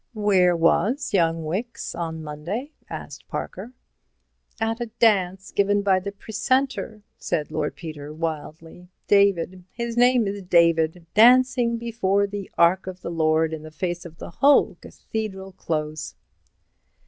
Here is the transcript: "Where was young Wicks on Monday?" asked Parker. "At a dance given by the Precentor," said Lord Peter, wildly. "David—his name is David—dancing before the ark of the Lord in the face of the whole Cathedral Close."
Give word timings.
"Where 0.15 0.55
was 0.57 1.13
young 1.13 1.45
Wicks 1.45 1.93
on 1.93 2.23
Monday?" 2.23 2.71
asked 2.89 3.27
Parker. 3.27 3.71
"At 4.59 4.81
a 4.81 4.87
dance 4.97 5.51
given 5.51 5.83
by 5.83 5.99
the 5.99 6.11
Precentor," 6.11 7.03
said 7.19 7.51
Lord 7.51 7.75
Peter, 7.75 8.11
wildly. 8.11 8.87
"David—his 9.05 9.97
name 9.97 10.25
is 10.25 10.41
David—dancing 10.41 11.77
before 11.77 12.25
the 12.25 12.49
ark 12.57 12.87
of 12.87 13.01
the 13.01 13.11
Lord 13.11 13.53
in 13.53 13.61
the 13.61 13.69
face 13.69 14.03
of 14.03 14.17
the 14.17 14.31
whole 14.31 14.73
Cathedral 14.81 15.51
Close." 15.51 16.15